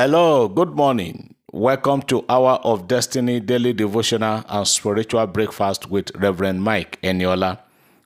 [0.00, 1.34] Hello, good morning.
[1.50, 7.58] Welcome to Hour of Destiny Daily Devotional and Spiritual Breakfast with Reverend Mike Eniola.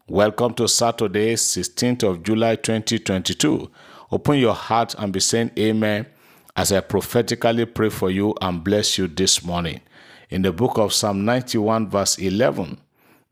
[0.09, 3.71] Welcome to Saturday, 16th of July 2022.
[4.11, 6.07] Open your heart and be saying amen
[6.57, 9.83] as I prophetically pray for you and bless you this morning.
[10.31, 12.79] In the book of Psalm 91, verse 11,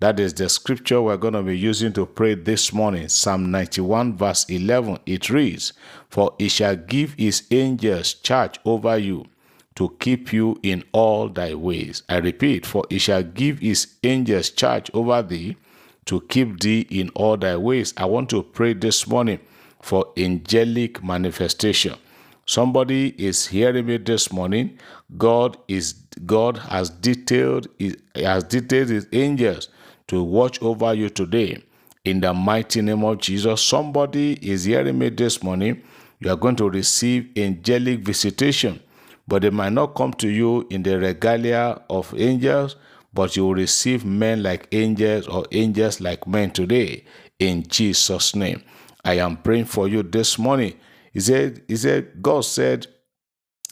[0.00, 3.06] that is the scripture we're going to be using to pray this morning.
[3.08, 4.98] Psalm 91, verse 11.
[5.04, 5.74] It reads,
[6.08, 9.26] For he shall give his angels charge over you
[9.74, 12.02] to keep you in all thy ways.
[12.08, 15.56] I repeat, for he shall give his angels charge over thee
[16.06, 17.92] to keep thee in all thy ways.
[17.98, 19.38] I want to pray this morning
[19.82, 21.96] for angelic manifestation.
[22.46, 24.78] Somebody is hearing me this morning.
[25.18, 25.92] God is
[26.24, 27.68] God has detailed
[28.14, 29.68] has detailed his angels
[30.10, 31.62] to watch over you today.
[32.04, 35.82] In the mighty name of Jesus, somebody is hearing me this morning.
[36.18, 38.80] You are going to receive angelic visitation,
[39.28, 42.74] but they might not come to you in the regalia of angels,
[43.14, 47.04] but you will receive men like angels or angels like men today.
[47.38, 48.64] In Jesus' name,
[49.04, 50.74] I am praying for you this morning.
[51.12, 52.88] He said, He said, God said,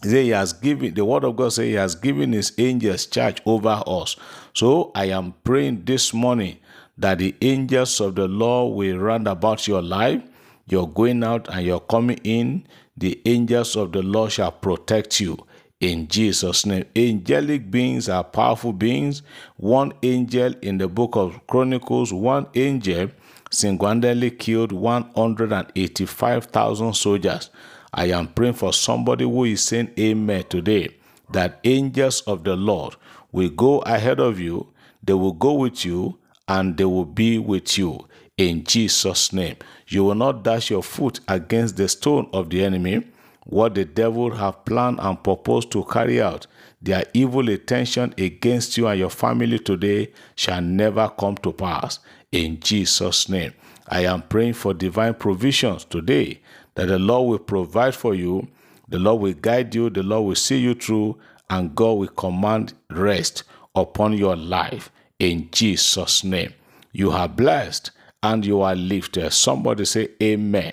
[0.03, 3.41] he he has given the word of God says he has given his angels charge
[3.45, 4.17] over us.
[4.55, 6.59] So I am praying this morning
[6.97, 10.23] that the angels of the Lord will round about your life.
[10.67, 12.67] You're going out and you're coming in.
[12.97, 15.39] The angels of the Lord shall protect you
[15.81, 16.85] in Jesus' name.
[16.97, 19.23] Angelic beings are powerful beings.
[19.57, 23.11] One angel in the book of Chronicles, one angel
[23.51, 27.51] single-handedly killed 185,000 soldiers.
[27.93, 30.97] I am praying for somebody who is saying amen today
[31.31, 32.97] that angels of the Lord
[33.33, 34.69] will go ahead of you,
[35.03, 39.57] they will go with you, and they will be with you in Jesus' name.
[39.87, 43.07] You will not dash your foot against the stone of the enemy.
[43.45, 46.47] What the devil have planned and proposed to carry out,
[46.83, 51.99] their evil intention against you and your family today shall never come to pass
[52.31, 53.55] in Jesus' name.
[53.89, 56.41] I am praying for divine provisions today
[56.79, 58.47] that the Lord will provide for you,
[58.89, 61.19] the Lord will guide you, the Lord will see you through,
[61.51, 63.43] and God will command rest
[63.75, 66.55] upon your life in Jesus' name.
[66.93, 67.91] You are blessed
[68.23, 69.33] and you are lifted.
[69.33, 70.73] Somebody say, Amen.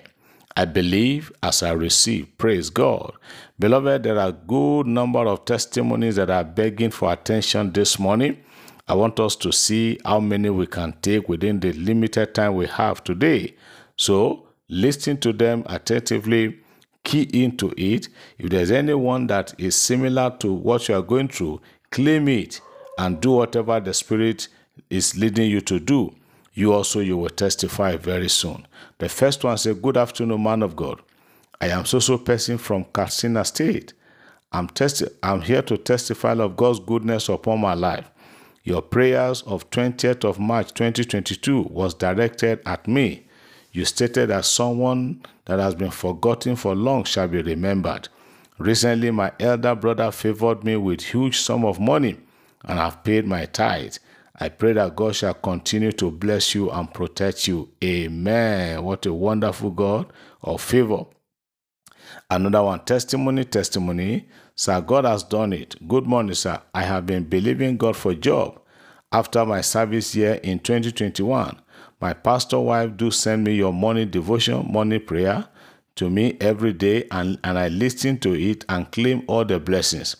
[0.56, 2.38] I believe as I receive.
[2.38, 3.12] Praise God.
[3.58, 8.38] Beloved, there are a good number of testimonies that are begging for attention this morning.
[8.86, 12.68] I want us to see how many we can take within the limited time we
[12.68, 13.56] have today.
[13.96, 16.58] So, listen to them attentively,
[17.04, 18.08] key into it.
[18.38, 21.60] If there's anyone that is similar to what you are going through,
[21.90, 22.60] claim it
[22.98, 24.48] and do whatever the Spirit
[24.90, 26.14] is leading you to do.
[26.54, 28.66] You also you will testify very soon.
[28.98, 31.00] The first one said, Good afternoon, man of God.
[31.60, 33.92] I am so so person from Katsina State.
[34.52, 38.10] I'm testi- I'm here to testify of God's goodness upon my life.
[38.64, 43.25] Your prayers of 20th of March 2022 was directed at me.
[43.76, 48.08] You stated that someone that has been forgotten for long shall be remembered.
[48.58, 52.16] Recently, my elder brother favored me with huge sum of money
[52.64, 53.96] and I've paid my tithe.
[54.40, 57.68] I pray that God shall continue to bless you and protect you.
[57.84, 58.82] Amen.
[58.82, 60.10] What a wonderful God
[60.40, 61.04] of favor.
[62.30, 64.26] Another one, testimony, testimony.
[64.54, 65.76] Sir, God has done it.
[65.86, 66.62] Good morning, sir.
[66.72, 68.58] I have been believing God for job.
[69.12, 71.60] After my service year in 2021,
[72.00, 75.48] my pastor wife do send me your morning devotion, morning prayer
[75.96, 80.16] to me every day, and, and I listen to it and claim all the blessings.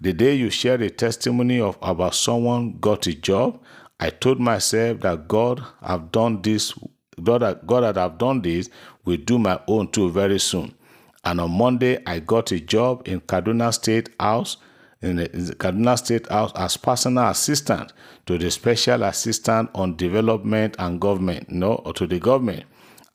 [0.00, 3.60] The day you shared a testimony of about someone got a job,
[4.00, 6.74] I told myself that God have done this,
[7.22, 8.68] God, God that have done this
[9.04, 10.74] will do my own too very soon.
[11.22, 14.56] And on Monday, I got a job in Kaduna State House,
[15.02, 17.92] in the Kaduna State House as personal assistant
[18.26, 22.64] to the Special Assistant on Development and Government, no, or to the government.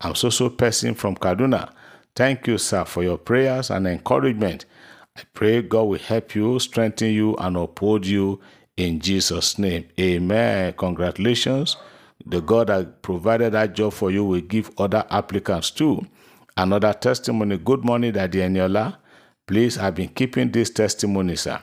[0.02, 1.72] I'm so so person from Kaduna.
[2.16, 4.66] Thank you, sir, for your prayers and encouragement.
[5.18, 8.42] I pray God will help you, strengthen you, and uphold you
[8.78, 9.86] in Jesus' name.
[10.00, 10.74] Amen.
[10.74, 11.78] Congratulations.
[12.26, 16.06] The God that provided that job for you will give other applicants too.
[16.58, 17.58] Another testimony.
[17.58, 18.98] Good morning, Daddy Eniola.
[19.46, 21.62] Please, I've been keeping this testimony, sir.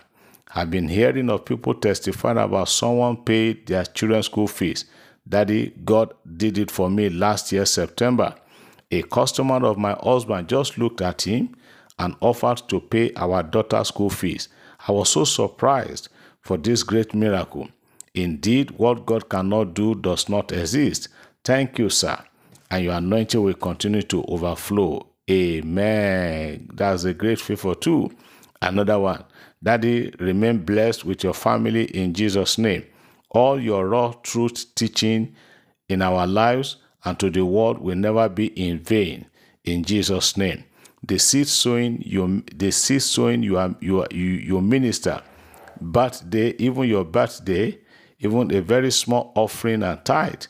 [0.54, 4.84] I've been hearing of people testifying about someone paid their children's school fees.
[5.26, 8.34] Daddy, God did it for me last year, September.
[8.90, 11.54] A customer of my husband just looked at him
[11.98, 14.48] and offered to pay our daughter's school fees.
[14.86, 16.08] I was so surprised
[16.40, 17.68] for this great miracle.
[18.14, 21.08] Indeed, what God cannot do does not exist.
[21.44, 22.18] Thank you, sir.
[22.70, 25.06] And your anointing will continue to overflow.
[25.30, 26.68] Amen.
[26.74, 28.10] That's a great favor too.
[28.60, 29.24] Another one.
[29.62, 32.84] Daddy, remain blessed with your family in Jesus' name.
[33.30, 35.34] All your raw truth teaching
[35.88, 39.26] in our lives and to the world will never be in vain
[39.64, 40.64] in Jesus' name.
[41.04, 45.20] The seed sowing you the seed sowing you are you, are, you you minister
[45.80, 47.78] birthday, even your birthday,
[48.20, 50.44] even a very small offering and tithe.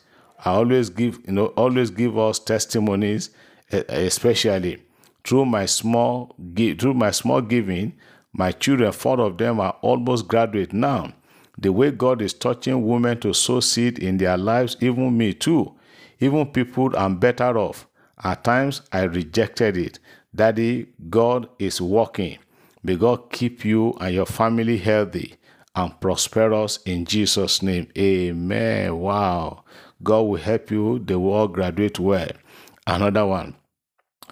[0.45, 3.29] I always give, you know, always give us testimonies,
[3.71, 4.83] especially
[5.23, 7.93] through my small through my small giving.
[8.33, 11.13] My children, four of them are almost graduate now.
[11.57, 15.73] The way God is touching women to sow seed in their lives, even me too,
[16.19, 17.87] even people I'm better off.
[18.23, 19.99] At times I rejected it.
[20.35, 22.39] Daddy, God is working.
[22.83, 25.35] May God keep you and your family healthy
[25.75, 27.87] and prosperous in Jesus' name.
[27.97, 28.97] Amen.
[28.97, 29.63] Wow.
[30.01, 30.99] God will help you.
[30.99, 32.29] They will all graduate well.
[32.87, 33.55] Another one.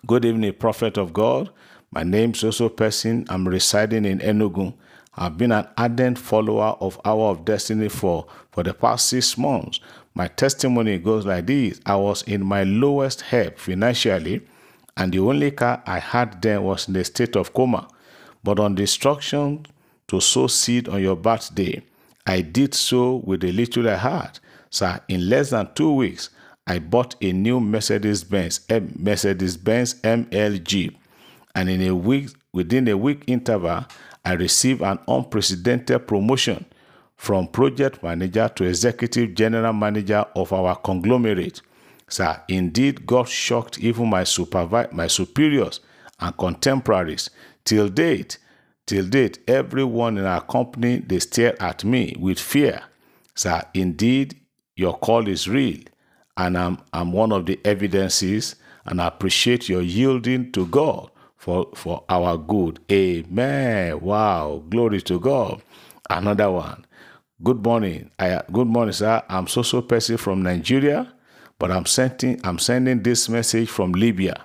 [0.08, 1.52] Good evening, prophet of God.
[1.94, 3.26] My name is also Person.
[3.28, 4.74] I'm residing in Enugu.
[5.18, 9.82] I've been an ardent follower of Hour of Destiny for, for the past six months.
[10.16, 14.42] My testimony goes like this I was in my lowest help financially,
[14.96, 17.90] and the only car I had then was in a state of coma.
[18.42, 19.66] But on the instruction
[20.08, 21.84] to sow seed on your birthday,
[22.26, 24.40] I did so with the little I had.
[24.70, 26.30] So in less than two weeks,
[26.66, 28.62] I bought a new Mercedes Benz
[28.98, 30.96] Mercedes Benz MLG,
[31.56, 33.86] and in a week, within a week interval,
[34.26, 36.66] I received an unprecedented promotion
[37.18, 41.62] from project manager to executive general manager of our conglomerate.
[42.08, 45.82] Sir, indeed, God shocked even my supervi- my superiors
[46.20, 47.30] and contemporaries
[47.66, 48.40] Till date,
[48.88, 52.84] till date, everyone in our company they stare at me with fear.
[53.36, 54.38] Sir, indeed,
[54.76, 55.80] your call is real,
[56.38, 58.56] and I'm I'm one of the evidences,
[58.86, 61.11] and I appreciate your yielding to God
[61.42, 62.80] for for our good.
[62.92, 64.00] Amen.
[64.00, 65.64] Wow, glory to God.
[66.08, 66.86] Another one.
[67.44, 68.12] Good morning.
[68.20, 69.24] I, good morning, sir.
[69.28, 71.12] I'm Soso Percy from Nigeria,
[71.58, 74.44] but I'm sending I'm sending this message from Libya.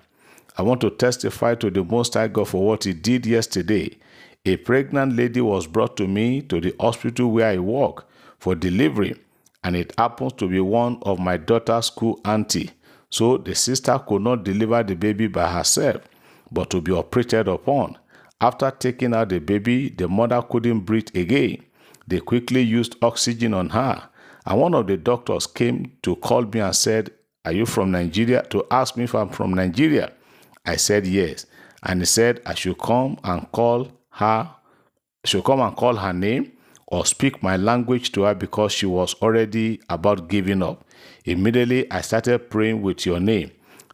[0.56, 3.98] I want to testify to the Most High God for what He did yesterday.
[4.46, 8.06] A pregnant lady was brought to me to the hospital where I work
[8.38, 9.16] for delivery,
[9.62, 12.70] and it happens to be one of my daughter's school auntie.
[13.10, 16.00] So the sister could not deliver the baby by herself,
[16.50, 17.98] but to be operated upon.
[18.40, 21.64] After taking out the baby, the mother couldn't breathe again.
[22.06, 24.08] They quickly used oxygen on her,
[24.44, 27.10] and one of the doctors came to call me and said,
[27.44, 28.42] Are you from Nigeria?
[28.50, 30.12] to ask me if I'm from Nigeria.
[30.64, 31.46] I said yes.
[31.82, 34.50] And he said I should come and call her,
[35.24, 36.52] should come and call her name
[36.88, 40.84] or speak my language to her because she was already about giving up.
[41.24, 43.50] Immediately, I started praying with your name,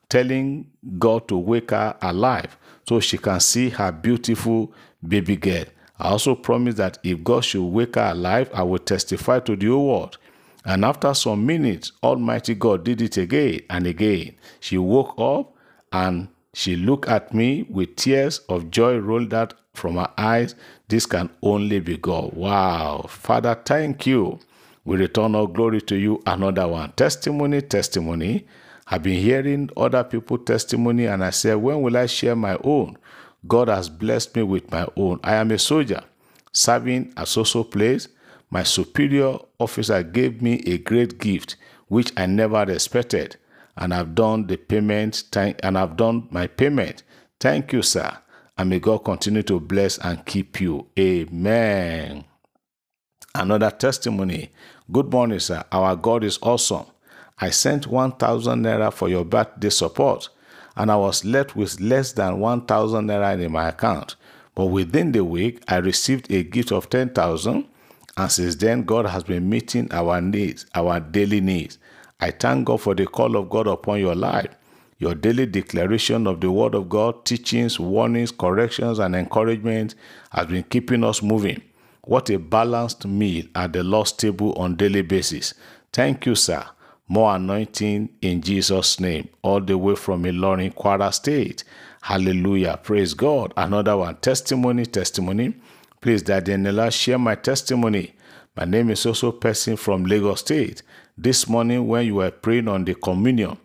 [0.08, 2.56] telling God to wake her alive
[2.88, 4.72] so she can see her beautiful
[5.06, 5.64] baby girl.
[5.98, 9.66] I also promised that if God should wake her alive, I will testify to the
[9.68, 10.18] whole world.
[10.64, 14.34] And after some minutes, Almighty God did it again and again.
[14.60, 15.54] She woke up
[15.92, 20.54] and she looked at me with tears of joy rolled out from her eyes.
[20.88, 22.34] This can only be God.
[22.34, 23.06] Wow.
[23.08, 24.38] Father, thank you.
[24.84, 26.22] We return all glory to you.
[26.26, 26.92] Another one.
[26.92, 28.46] Testimony, testimony.
[28.86, 32.98] I've been hearing other people testimony and I said, when will I share my own?
[33.46, 35.20] God has blessed me with my own.
[35.24, 36.02] I am a soldier
[36.52, 38.08] serving at social place.
[38.50, 41.56] My superior officer gave me a great gift
[41.88, 43.36] which I never expected
[43.76, 47.02] and I've done the payment and I've done my payment.
[47.40, 48.18] Thank you, sir.
[48.58, 50.86] And may God continue to bless and keep you.
[50.98, 52.24] Amen.
[53.34, 54.50] Another testimony.
[54.90, 55.64] Good morning, sir.
[55.72, 56.84] Our God is awesome.
[57.42, 60.28] I sent 1,000 naira for your birthday support,
[60.76, 64.14] and I was left with less than 1,000 naira in my account.
[64.54, 67.66] But within the week, I received a gift of 10,000,
[68.16, 71.78] and since then, God has been meeting our needs, our daily needs.
[72.20, 74.54] I thank God for the call of God upon your life.
[74.98, 79.96] Your daily declaration of the Word of God, teachings, warnings, corrections, and encouragement
[80.30, 81.60] has been keeping us moving.
[82.02, 85.54] What a balanced meal at the Lord's table on daily basis.
[85.92, 86.64] Thank you, sir.
[87.12, 91.62] More anointing in Jesus' name, all the way from Ilorin, Kwara State.
[92.00, 92.80] Hallelujah.
[92.82, 93.52] Praise God.
[93.54, 94.16] Another one.
[94.16, 95.54] Testimony, testimony.
[96.00, 98.14] Please, Daddy Nella, share my testimony.
[98.56, 100.80] My name is also Person from Lagos State.
[101.18, 103.58] This morning, when you were praying on the communion,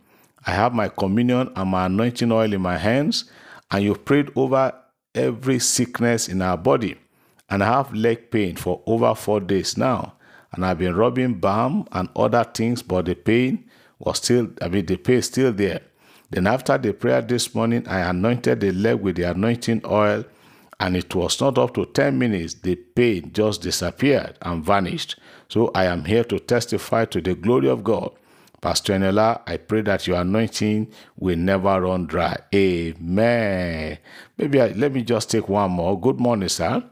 [0.46, 3.32] I have my communion and my anointing oil in my hands,
[3.72, 4.74] and you prayed over
[5.16, 6.98] every sickness in our body.
[7.50, 10.17] And I have leg pain for over four days now.
[10.54, 13.66] And I've been rubbing balm and other things, but the pain
[14.00, 15.82] was still, I mean, the pain is still there.
[16.30, 20.26] Then after the prayer this morning, I anointed the leg with the anointing oil,
[20.80, 25.18] and it was not up to 10 minutes, the pain just disappeared and vanished.
[25.50, 28.12] So I am here to testify to the glory of God.
[28.62, 32.38] Pastor Eniola, I pray that your anointing will never run dry.
[32.54, 33.98] Amen.
[34.38, 36.00] Maybe I, let me just take one more.
[36.00, 36.84] Good morning, sir.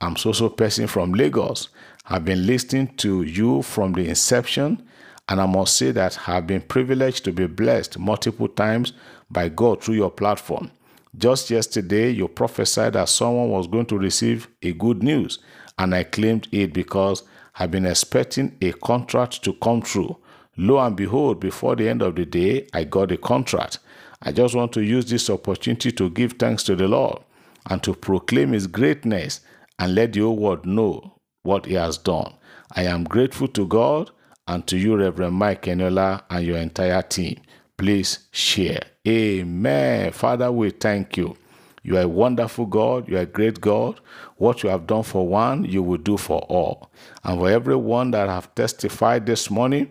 [0.00, 1.68] I'm so person from Lagos.
[2.04, 4.82] I've been listening to you from the inception,
[5.28, 8.92] and I must say that I've been privileged to be blessed multiple times
[9.30, 10.72] by God through your platform.
[11.16, 15.38] Just yesterday, you prophesied that someone was going to receive a good news,
[15.78, 17.22] and I claimed it because
[17.54, 20.16] I've been expecting a contract to come through.
[20.56, 23.78] Lo and behold, before the end of the day, I got a contract.
[24.20, 27.22] I just want to use this opportunity to give thanks to the Lord
[27.70, 29.40] and to proclaim His greatness
[29.78, 32.32] and let the whole world know what He has done.
[32.74, 34.10] I am grateful to God
[34.46, 37.40] and to you, Reverend Mike Eniola, and your entire team.
[37.76, 38.82] Please share.
[39.06, 40.12] Amen.
[40.12, 41.36] Father, we thank you.
[41.82, 43.08] You are a wonderful God.
[43.08, 44.00] You are a great God.
[44.36, 46.90] What you have done for one, you will do for all.
[47.24, 49.90] And for everyone that have testified this morning,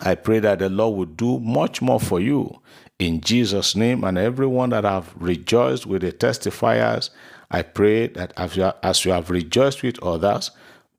[0.00, 2.60] I pray that the Lord will do much more for you
[2.98, 4.02] in Jesus' name.
[4.02, 7.10] And everyone that have rejoiced with the testifiers,
[7.50, 10.50] I pray that as you, as you have rejoiced with others,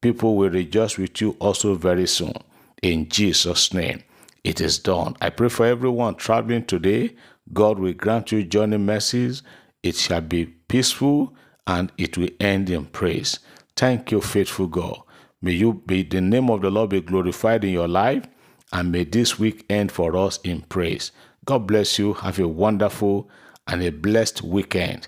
[0.01, 2.33] people will rejoice with you also very soon.
[2.81, 4.03] In Jesus' name
[4.43, 5.15] it is done.
[5.21, 7.15] I pray for everyone traveling today.
[7.53, 9.43] God will grant you journey mercies.
[9.83, 11.35] It shall be peaceful
[11.67, 13.39] and it will end in praise.
[13.75, 14.99] Thank you, faithful God.
[15.41, 18.25] May you be the name of the Lord be glorified in your life,
[18.73, 21.11] and may this week end for us in praise.
[21.45, 22.13] God bless you.
[22.13, 23.29] Have a wonderful
[23.67, 25.07] and a blessed weekend